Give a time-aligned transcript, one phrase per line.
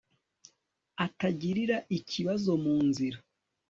[1.05, 3.17] atagirira ikibazo munzira